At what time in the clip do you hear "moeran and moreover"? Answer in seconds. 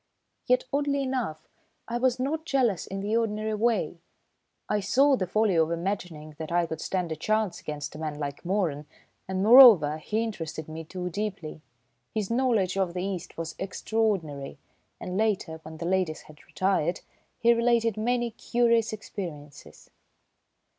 8.43-9.99